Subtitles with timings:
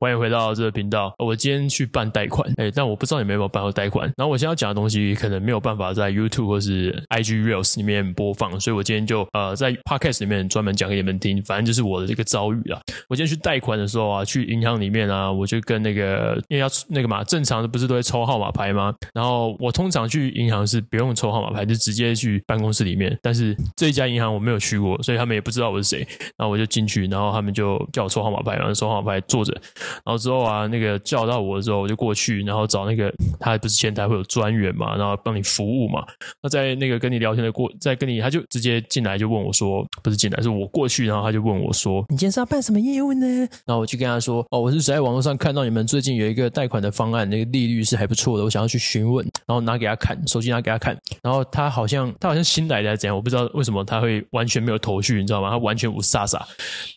[0.00, 1.12] 欢迎回到这个频道。
[1.18, 4.06] 我今天去办贷款，哎，但我不知道你们有没有办过贷款。
[4.16, 11.42] 然后我现在要讲的东西可能没有办法在 YouTube 或是 IG Reels 里面播放，所以我今天就呃在 Podcast 里面专门讲给你们听。
[11.42, 12.80] 反正就是我的这个遭遇啦。
[13.08, 18.94] 我今天去贷款的时候啊，去银行里面啊，我就跟那个因为要那个嘛，正常的不是都会抽号码牌吗？
[19.12, 23.18] 然后我通常去银行是不用抽号码牌，就直接去办公室里面。
[23.20, 26.06] 但是这一家银行我没有去过，所以他们也不知道我是谁。
[26.36, 29.60] 然后我就进去，然后他们就叫我抽号码牌，然后抽号码牌坐着。
[30.04, 36.04] 然后之后啊，那个叫到我的时候，我就过去，然后找那个他不是前台会有专员嘛，然后帮你服务嘛。
[36.42, 43.26] 那在那个跟你聊天的过，在跟你，他就直接进来就问我说，不是进来，是我过去，然后他就问我说，你今天是要办什么业务呢？
[43.66, 49.26] 然后我就跟他说，哦，我是在网络上看到你们最近有一个贷款的方案，那个利率是还不错的，我想要去询问。
[49.48, 55.50] 然后拿给他看，手机拿给他看，然后他好像他好像新来的还是怎样，我不知道为什么他会完全没有头绪，你知道吗？
[55.50, 56.38] 他完全无煞煞，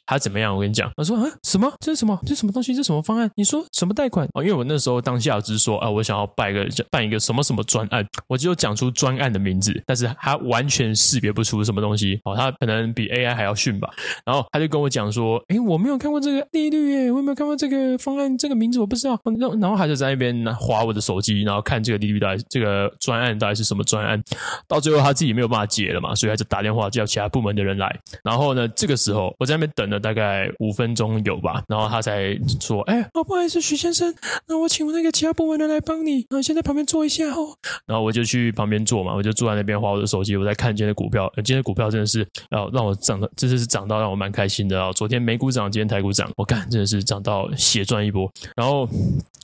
[0.05, 0.53] 他怎么样？
[0.53, 1.71] 我跟你讲，他说啊，什么？
[1.79, 2.19] 这是什么？
[2.25, 2.75] 这什么东西？
[2.75, 3.31] 这什么方案？
[3.35, 4.27] 你说什么贷款？
[4.33, 12.19] 哦，因为我那时候当下只是说啊，我想要办一个办一个什么什么专案，我就讲出专案的名字，但是他完全识别不出什么东西。
[12.25, 13.89] 哦，他可能比 AI 还要逊吧。
[14.25, 18.37] 然后他就跟我讲说，诶，我没有看过这个利率耶，我有没有看过这个方案？
[18.37, 19.17] 这个名字我不知道。
[19.23, 24.21] 然后然后他就在那边拿滑我的手机，然后看这个利率到底这个专案到底是什么专案。
[24.67, 27.99] 到最后他自己没有办法解了嘛，所以他就打电话叫其他部门的人来。
[28.23, 34.13] 然后呢，这个时候我在那边等了大概五分钟有吧，然后他才说，哎，哦，不好意思，徐先生，
[34.47, 37.55] 那我请问那个其他部门的人来帮你，然后，先在旁边坐一下哦。
[37.85, 41.31] 然后我就去旁边坐嘛，我就坐在那边划我的手机，我在看今天的股票。
[41.37, 44.91] 今天的股票真的是，哦，让我涨的，这次是涨到让我蛮开心的啊。
[44.93, 48.31] 昨天美股涨，今天台股涨，我看，真的是涨到血赚一波。
[48.55, 48.87] 然后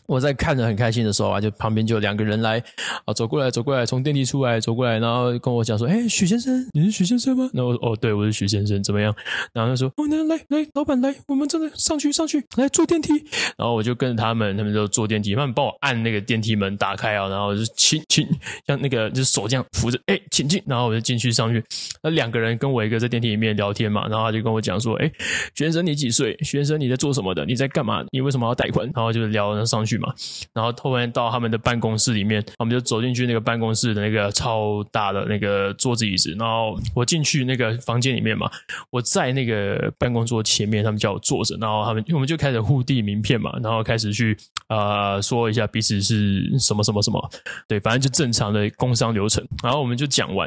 [0.06, 2.64] 我在看着很开心的时候啊，就旁边就有两个人来，
[3.06, 7.50] 啊，走过来，走过来，从电梯出来，走过来，然后跟我讲说，哎，许先生，你是许先生吗？
[7.54, 9.14] 然后哦，对，我是许先生，怎么样？
[9.54, 13.14] 然后他说，哦，那来来，老板来，我们真的上去上去，来坐电梯。
[13.58, 18.28] 然后我就跟着他们，他们就坐电梯，他们帮我按那个电梯门打开啊，然后就请请，
[18.66, 20.62] 像那个就是手这样扶着，哎，请进。
[20.66, 21.64] 然后我就进去上去，
[22.02, 25.12] 那两个人跟我一个在电梯里面聊天嘛，然后他就跟我讲说，哎，
[25.56, 26.36] 许先生你几岁？
[26.40, 27.46] 许先生你在做什么的？
[27.46, 28.04] 你在干嘛？
[28.12, 28.86] 你为什么要贷款？
[28.94, 30.14] 然后就聊上去嘛，
[30.54, 38.52] 然后突然到他们的办公室里面，我我们就走进去那个办公室的那个超大的那个桌子椅子，然后我进去那个房间里面嘛，
[38.90, 44.36] 我在那个办公桌前面，他们叫我坐着，然后他们我们就开始互递名片嘛，然后开始去
[44.68, 47.30] 呃说一下彼此是什么什么什么，
[47.70, 50.46] 对，反正就正常的工商流程，然后我们就讲完，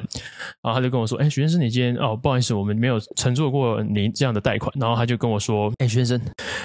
[0.62, 6.20] 然后他就跟我说，哎，徐先生，你今天哦，不好意思，我们没有承做过您这样的贷款，然后他就跟我说，哎，徐先生，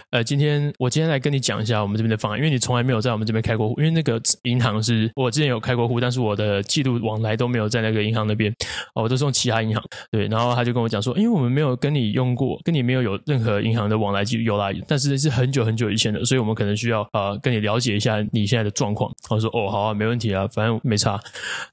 [0.09, 8.51] 呃，今天我今天来跟你讲一下我们这边的方案，因为你从来没有在我们这边开过户，因为那个银行是我之前没有开过户，但是我的记录往来都没有在那个银行那边，
[8.95, 19.11] 哦，我都是用其他银行，对，然后他就跟我讲说，因为我们没有跟你用过，跟你没有有任何银行的往来记录有啦，但是是很久很久以前的，所以我们可能需要呃跟你了解一下你现在的状况。
[19.29, 21.19] 我说哦，好啊，没问题啊，反正没差。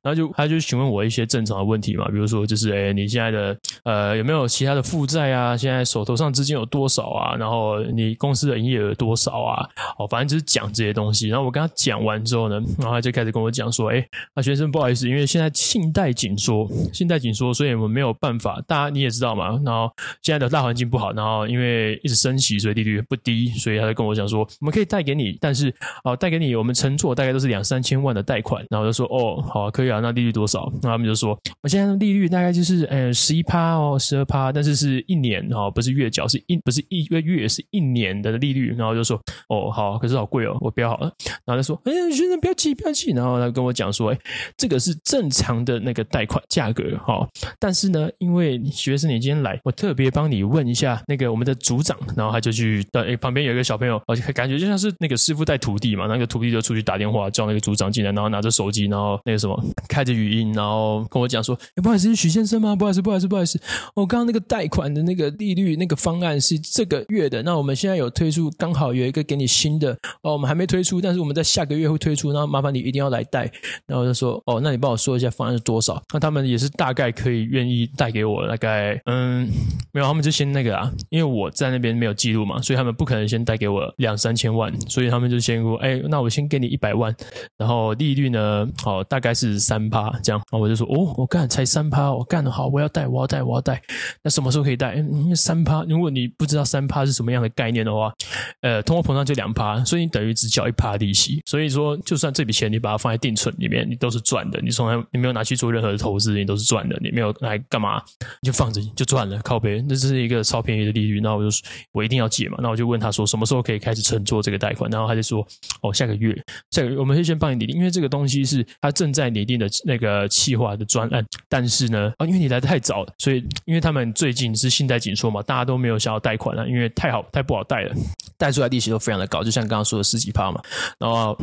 [0.03, 5.57] 然后就他就询问我一些正常的问题嘛，比如说就是哎，你现在的呃有没有其他的负债啊？
[5.57, 7.35] 现在手头上资金有多少啊？
[7.37, 9.67] 然后你公司的营业额多少啊？
[9.99, 11.29] 哦，反正就是讲这些东西。
[11.29, 18.63] 然后我跟他讲完之后呢，然后他就开始跟我讲说，哎，那学生不好意思，因为现在信贷紧缩，信贷紧缩，所以我们没有办法。
[18.67, 19.91] 大家你也知道嘛，然后
[20.23, 25.73] 现在的大环境不好，然后因为一直升息，所以利率不低，所以他就跟我讲说，我们可以贷给你，但是
[26.05, 28.65] 哦，贷给你，我们承做大概都是两三千万的贷款。
[28.71, 30.71] 然后就说，哦，好，可以啊，那利率多少？
[30.83, 38.75] 然后他们就说，我现在的利率大概就是呃十一趴哦，十二趴，但是是一年哦，不是月缴，是一不是一个月，是一年的利率。
[38.77, 41.13] 然后就说，哦，好，可是好贵哦，我不要好了。
[41.45, 43.13] 然后他说，哎，学生不要急，不要急。
[43.13, 44.19] 然后他跟我讲说，哎，
[44.57, 51.93] 这个是正常的那个贷款价格哈、哦，但是呢，因为学生你今天来，我特别帮你问一下那个我们的组长。
[52.17, 62.75] 然后他就去，哎，旁边有一个小朋友，而且感觉就像是那个师傅带徒弟嘛，那个徒弟就出去打电话叫那个组长进来，然后拿着手机，然后那个什么开着语音，然后跟我讲说，哎，不好意思，是许先生吗？
[62.75, 63.61] 不好意思，不好意思，不好意思，
[63.95, 69.93] 我刚刚那个贷款的那个利率那个方案是这个月的，那我们现在有推出，刚好有一个给你新的
[70.23, 73.42] 哦，我们还没推出，但是我们在下个月会推出，然后麻烦你一定要来贷。
[73.87, 76.03] 然后就说，哦，那你帮我说一下方案是多少？
[76.13, 79.49] 那他们也是大概可以愿意贷给我，大概嗯，
[79.93, 87.15] 没有，他们就先那个啊，因为我在那边没有记录嘛，所以他们不可能先贷给我两三千万，所以他们就先说，哎，那我先给你一百万，
[87.57, 90.41] 然后利率呢，哦，大概是三趴这样。
[90.51, 93.81] 然后我就说，哦，我干才三趴，我干得好，我要贷，我要贷，我要贷。
[94.23, 94.95] 那什么时候可以贷？
[94.95, 98.13] 因为三趴，如果你不知道三趴是什么样的概念的话，
[98.61, 101.43] 呃，通货膨胀就两趴，所以你等于只缴一趴利息。
[101.47, 108.03] 所以说，就算这笔钱你把它放在定存里面，你都是赚的，你从来你没有拿去做任何的投资，你都是赚的，你没有来干嘛，
[108.41, 111.21] 你就放着就赚了，靠北，那这是一个超便宜的利率。
[111.21, 111.57] 那我就
[111.93, 115.47] 我一定要借嘛，那我就问他说什么时候可以开始承做这个贷款，然后他就说
[115.83, 116.37] 哦，下个月，
[116.71, 127.95] 下个月我们会先帮你拟定，因为这个东西是他正在拟定的那个企划的专案，但是呢，啊，因为你来的太早了，所以因为他们最近是信贷紧缩嘛，大家都没有想要贷款了，因为太好太不好贷了，
[128.37, 130.61] 贷出来利息都非常的高，就像刚刚说的十几趴嘛，
[130.99, 131.39] 然后。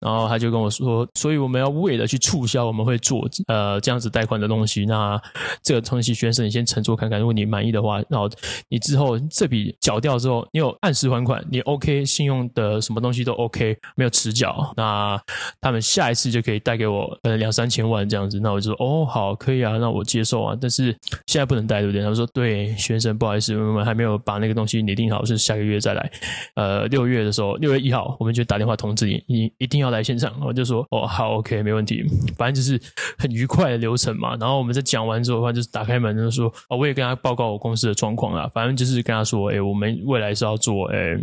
[0.00, 4.84] 然后他就跟我说，所以我们要为了去促销，我们会做呃这样子贷款的东西。
[4.86, 5.20] 那
[5.62, 8.30] 这个东西，先生你先乘坐看看，如果你满意的话，然后
[8.68, 15.20] 你之后这笔缴掉之后，你有按时还款，你 OK，信用的什么东西都 OK，没有迟缴，那
[15.60, 18.38] 他们下一次就可以贷给我呃两三千万这样子。
[18.38, 20.56] 那我就说哦好，可以啊，那我接受啊。
[20.60, 20.96] 但是
[21.26, 22.02] 现在不能贷，对不对？
[22.02, 26.08] 他们说对，先生不好意思，我们还没有把那个东西拟定好，是下个月再来。
[26.54, 29.87] 呃，六月的时候，六月一号我们就打电话通知你，你一定要。
[29.90, 32.04] 来现场，我就说哦，好，OK，没问题，
[32.36, 32.80] 反正就是
[33.18, 34.36] 很愉快的流程嘛。
[34.40, 38.50] 然后我们在讲完之后的话，就是打开门就说哦，我也跟他报告我公司的状况啦。
[38.52, 41.16] 反正就是跟他说，哎，我们未来是要做，哎，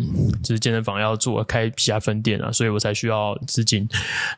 [0.43, 3.87] 就是健身房要做开其他分店啊，所以我才需要资金。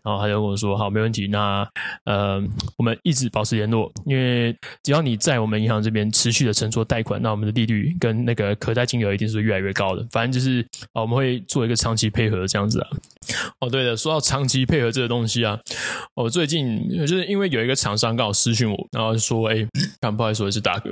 [0.03, 1.27] 然后他就跟我说，好，没问题。
[1.27, 1.67] 那
[2.05, 2.41] 呃，
[2.77, 10.05] 我们一直保持联络，因为只要你在我们银行这边持续的承做贷款，那我们的利率跟那个可贷金额一定是越来越高的。
[10.11, 10.61] 反正就是
[10.93, 12.87] 啊，我们会做一个长期配合这样子啊。
[13.59, 15.57] 哦，对的，说到要长期配合这个东西啊，
[16.15, 19.65] 我最近就是因为有一个厂商刚好私讯我，然后说，哎，
[20.01, 20.89] 刚不好意思，我是大哥。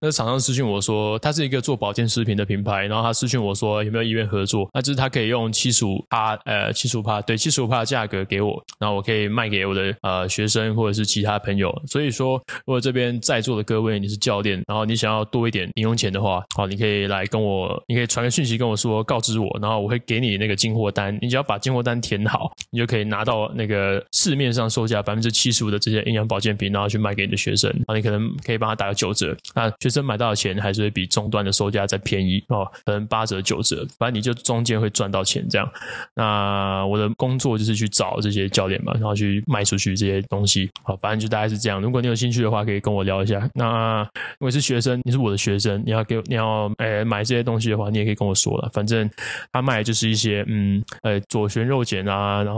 [0.00, 11.74] 那厂商私讯我说，他是一个做保健食品的品牌，然后他私讯我说有没有意愿合作，那就是他可以用七十五趴，呃，七十五趴，对，七十五趴的价格给我，然后我可以卖给我的呃学生或者是其他朋友。
[11.86, 35.70] 所以说，如果这边在座的各位你是教练，然后你想要多一点零用钱的话，好，你可以来跟我，你可以传个讯息跟我说，告知我，然后我会给你那个进货单，你只要把进货单填好，你就可以拿到那个市面上售价百分之七十五的这些营养保健品，然后去卖给你的学生，然后你可能可以帮他打个九折，那学生买到的钱还是会比终端的售价再便宜哦，可能八折九折，反正你就中间会赚到钱这样。
[36.14, 41.80] 那我的工作就是去找这些教练嘛，然后去卖出去这些东西，好，反正就大概是这样。
[41.80, 43.48] 如果你有兴趣的话，可以跟我聊一下。
[43.54, 44.02] 那
[44.38, 48.68] 如果是学生，你是我的学生，你要给你要诶买这些东西的话，你也可以跟我说了。
[48.72, 49.08] 反正
[49.52, 52.57] 他卖的就是一些嗯呃左旋肉碱啊，然后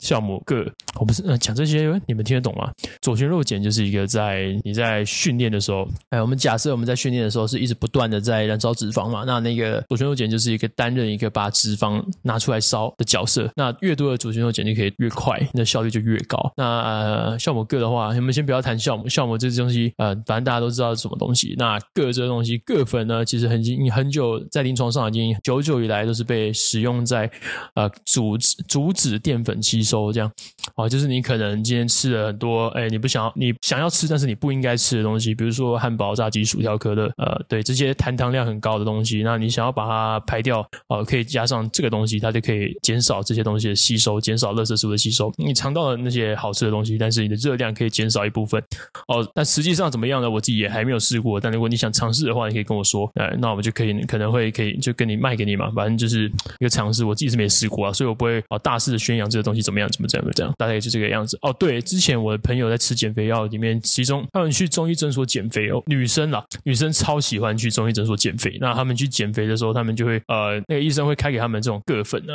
[0.00, 2.70] 酵母铬，我不是讲这些，你们听得懂吗？
[3.00, 13.50] 左旋肉碱就是一个在你在训练的时候，哎，我们假设我们在训练的时候是一直不断的在燃烧脂肪嘛，那那个左旋肉碱就是一个担任一个把脂肪拿出来烧的角色。
[13.56, 16.52] 那越多的左旋肉碱就可以越快，那效率就越高。
[16.56, 21.54] 那呃酵母铬的话，你们先不要谈酵母，酵母这些东西呃，反正大家都知道是什么东西。
[21.58, 27.30] 那铬这个东西，铬粉呢，其实很经很久在临床上已经久久以来都是被使用在
[27.74, 28.56] 呃阻止
[28.92, 30.30] 阻止淀粉吸收这样。
[30.76, 45.32] 哦，就是你可能今天吃了很多，哎，你不想要，你想要吃，但是你不应该吃的东西，比如说汉堡、炸鸡、薯条、可乐，呃，对，这些含糖量很高的东西，那你想要把它排掉，呃，可以加上这个东西，它就可以减少这些东西的吸收，减少垃圾食物的吸收。
[45.36, 48.62] 你尝到了那些好吃的东西，但是你的热量可以减少一部分。
[49.08, 50.30] 哦，但实际上怎么样呢？
[50.30, 51.40] 我自己也还没有试过。
[51.40, 56.26] 但如果你想尝试的话，你可以跟我说，哎，那我们就可以可能会可以就跟你卖给你嘛，反正就是
[56.58, 57.04] 一个尝试。
[57.04, 61.38] 我自己是没试过啊，所以我不会啊、呃、大肆的宣扬这个东西怎么样，怎么怎么这样，大概就这个样子。
[61.42, 68.58] 哦，对，之前我的朋友在吃减肥药里面，其中他们去中医诊所减肥哦，女生啦，女生超喜欢去中医诊所减肥。
[68.60, 72.34] 那他们去减肥的时候，他们就会呃，那个医生会开给他们这种铬粉呢，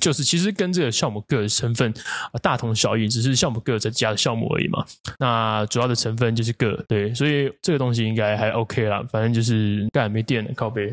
[0.00, 1.92] 就是其实跟这个酵母铬的成分
[2.32, 4.84] 啊大同小异，只是酵母铬在加的酵母而已嘛。
[5.18, 9.02] 那主要的成分就是铬，对，所以这个东西应该还 OK 啦。
[9.10, 10.92] 反正就是干没电了，靠背。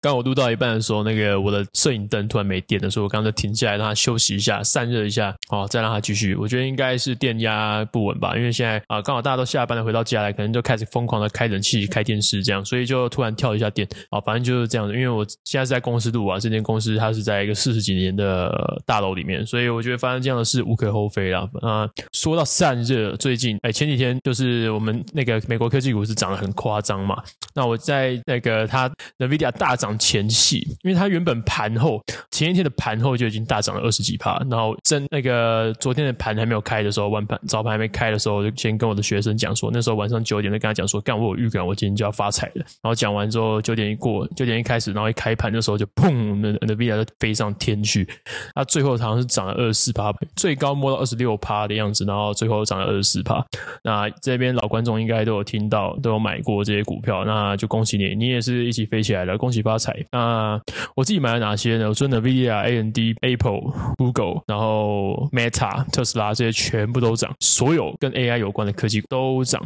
[0.00, 6.34] 刚我录到一半的时候，那个我的摄影灯突然没电了，所以我刚才停下来让它休息一下，散热一下，哦，再让它继续。
[6.34, 14.18] 我觉得应该是电压不稳吧，因为现在啊刚好大家都下班了，回到家来，可能就开始疯狂的开冷气、开电视这样，所以就突然跳一下电啊。
[14.22, 18.50] 反正就是这样子，因为我现在是在公司录啊，这间公司它是在一个四十几年的
[18.86, 21.46] 大楼里面，所以我觉得发生这样的事无可厚非啦。
[21.60, 27.22] 啊，说到散热，最近哎前几天就是我们那个美国科技股是涨得很夸张嘛，
[27.54, 42.64] 那我在那个它 NVIDIA 大涨前夕，因为它原本盘后前一天的盘后就已经大涨了二十几趴，然后真那个昨天的盘还没有开的时候，晚盘早盘还没开的时候，我就先跟我的学生讲说，那时候晚上九点就跟他讲说，干我有预感，我今天就要发财了。
[42.82, 48.06] 然后讲完之后，九点一过，九点一开始，然后一开盘的时候就砰，那那 VIA 就飞上天去，
[48.54, 53.44] 那最后好像是涨了二十四趴，最高摸到二十六趴的样子，然后最后涨了二十四趴。
[53.82, 59.96] 那这边老观众应该都有听到，都有买过这些股票，那就恭喜你，你也是一起飞起来了，恭喜发财。
[60.12, 60.60] 那
[60.94, 61.88] 我自己买了哪些呢？
[61.88, 63.60] 我说 NVIDIA、AMD、Apple、
[63.96, 69.60] Google，然后 Meta、特斯拉这些全部都涨，所有跟 AI 有关的科技都涨。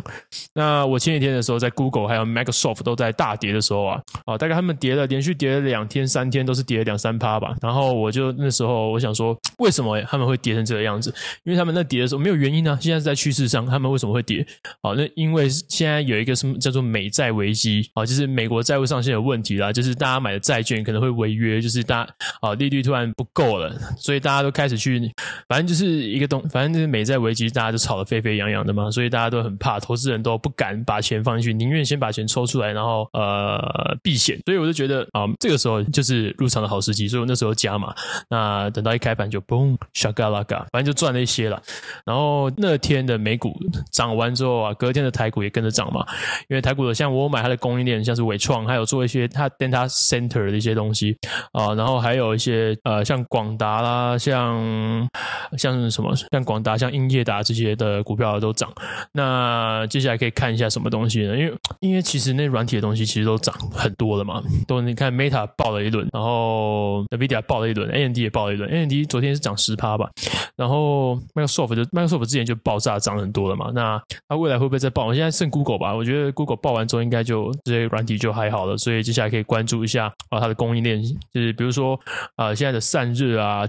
[0.55, 7.55] 那我前几天的时候，在 Google 还有 Microsoft 都在大跌的时候啊，啊，大概他们跌了连续跌了两天、三天，都是跌了两三趴吧。
[7.61, 11.13] 然后我就那时候我想说，为什么他们会跌成这个样子？
[11.45, 12.79] 因为他们那跌的时候没有原因呢、啊。
[12.81, 14.47] 现在是在趋势上，他们为什么会跌？
[14.83, 22.07] 好，那因为现在有一个什么叫做美债危机啊，就是美国债务上限有问题啦，就是大家买的债券可能会违约，就是大
[22.41, 25.01] 啊利率突然不够了，所以大家都开始去，
[25.49, 34.39] 反正就是一个东，反正就是美债危机，大家都吵得沸沸扬扬的嘛，所以大家都很怕，投资人都不敢把钱放进去，宁愿先把钱抽出来，然后呃避险。
[34.45, 37.95] 所以我就觉得啊，这个时候就是入场的好时机，所以我那时候加嘛。
[38.29, 41.61] 那等到一开盘就嘣，沙嘎拉嘎，反正就赚了一些了。
[42.05, 43.55] 然后那天的美股
[43.93, 46.05] 涨完之后啊，隔天的台股也跟着涨嘛，
[46.49, 51.17] 因为台股的像我买它的供应链，像是伟创，还有做一些它 data center 的一些东西
[51.53, 55.09] 啊，然后还有一些呃像广达啦，像像
[55.57, 58.71] 像什么像广达、像英业达这些的股票都涨。
[59.13, 61.37] 那接下来可以看一下什么东西呢？
[61.37, 70.11] 因为因为其实那软体的东西其实都涨很多了嘛，都你看 Meta 爆了一轮，然后 Nvidia 爆了一轮，AMD 也爆了一轮，AMD 昨天是涨十趴吧，
[70.57, 75.07] 然后 Microsoft 就 Microsoft 之前就爆炸涨很多了嘛，那它未来会不会再爆？
[75.07, 81.99] 我现在剩 Google 吧，我觉得 Google 爆完之后应该就这些软体就还好了，所以接下来可以关注一下啊它的供应链，就是比如说
[82.37, 83.67] 啊、现在的散热啊、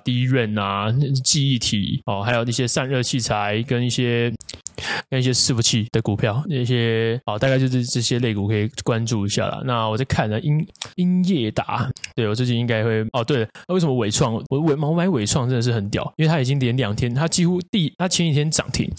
[0.57, 0.91] 啊、
[1.23, 4.31] 记忆体哦，还有那些散热器材跟一些。
[5.09, 9.61] 跟一些伺服器的股票，那些好，大概就是这些类股可以关注一下啦。
[9.65, 10.65] 那我在看呢，英
[10.95, 13.23] 英业达，对，我最近应该会哦。
[13.23, 14.33] 对，那为什么伟创？
[14.49, 18.89] 我纬我买伟创真的是很屌，因为它已经连两天，它几乎第它前几天涨停，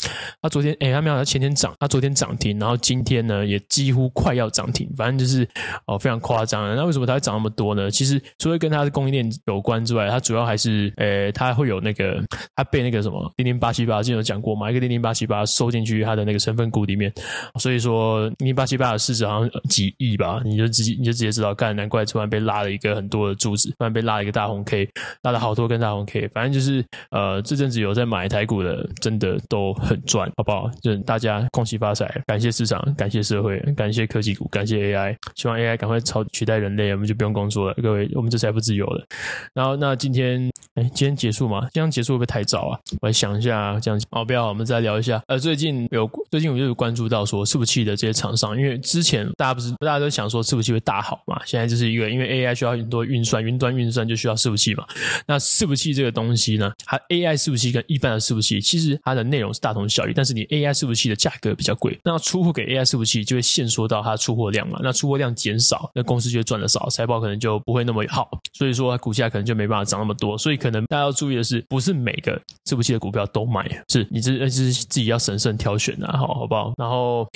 [0.42, 5.48] 它昨天哎，它没有，它前天涨，它昨天涨停，然后今天呢也几乎快要涨停，反正就是
[5.86, 6.74] 哦非常夸张。
[6.74, 7.90] 那为什么它会涨那么多呢？
[7.90, 12.22] 其实除了跟它的供应链有关之外，它主要还是呃，它会有那个
[12.54, 15.96] 它被那个什么零零八七八，之前有讲过嘛，一个零零八七八收进去。
[16.06, 17.12] 它的那个成分股里面，
[17.58, 24.88] 所以说你八七八的市值好像几亿吧，你就直接你就直接知道，干难怪突然被拉了一个很多的柱子，突然被拉了一个大红 K，
[25.22, 30.70] 拉了好多根大红 K，反正就是呃这阵子有在买台股的，真的都很赚，好不好？
[30.82, 39.06] 就大家恭喜发财，感谢市场，感谢社会，感谢科技股，感谢 AI，希望 AI 赶快超取代人类，我们就不用工作了，各位，我们这才不自由了。
[39.54, 41.66] 然后那今天，哎，今天结束吗？
[41.72, 42.78] 这样结束会不会太早啊？
[43.00, 45.22] 我来想一下，这样哦，不要，我们再聊一下。
[45.26, 45.88] 呃，最最近。
[45.90, 54.84] 有最近我就有关注到说伺服器的这些厂商，因为之前大家不是大家都想说伺服器会大好嘛，现在就是一个因为 AI 需要很多运算，云端运算就需要伺服器嘛。
[55.26, 70.36] 那伺服器这个东西呢，它 AI 伺服器跟一般的伺服器其实它的内容是大同小异，但是你 AI 伺服器的价格比较贵，那出货给 AI 伺服器就会限缩到它出货量嘛，那出货量减少，那公司就会赚的少，财报可能就不会那么好，所以说它股价可能就没办法涨那么多。
[70.36, 76.72] 所以可能大家要注意的是，不是每个伺服器的股票都买，是你这是自己要审慎挑选的，好好不好？
[76.78, 77.28] 然后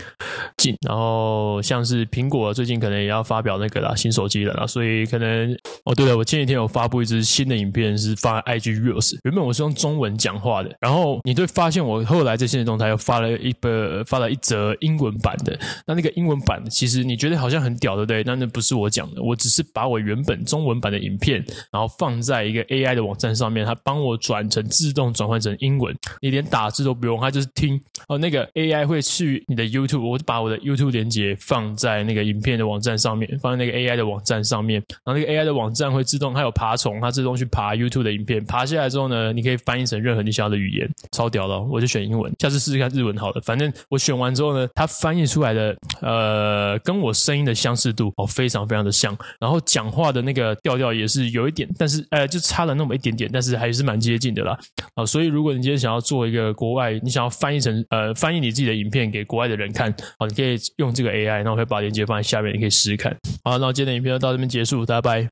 [0.56, 18.22] 进，然后像是苹果最近可能也要发表那个啦新手机了啦，所以可能哦对了，我前几天有发布一支新的影片是发 IG Reels，原本我是用中文讲话的，然后你会发现我后来在限时动态又发了一个发了一则英文版的，那那个英文版其实你觉得好像很屌对不对？
[18.24, 29.00] 那那不是我讲的，我只是把我原本中文版的影片，然后放在一个 AI 的网站上面，它帮我转成自动转换成英文，你连打字都不用，它就是听哦那个 AI 会。
[29.10, 54.56] 去你的 YouTube，我把我的 YouTube 连接放在那个影片的网站上面，放在那个 AI 的网站上面，然后那个 AI 的网站会自动，它有爬虫，它自动去爬 YouTube 的影片，爬下来之后呢，你可以翻译成任何你想要的语言，超屌了，我就选英文，下次试试看日文好了，反正我选完之后呢，它翻译出来的呃，跟我声音的相似度哦，非常非常的像，然后讲话的那个调调也是有一点，但是呃，就差了那么一点点，但是还是蛮接近的啦，
[54.94, 59.10] 啊，所以如果你今天想要做一个国外，你想要翻译成呃，翻译你自己的影片。
[59.10, 63.16] 给国外的人看，好，你可以用这个 AI，然后我会把链接放在下面，你可以试试看。
[63.42, 65.28] 好，那今天的影片就到这边结束，大家拜。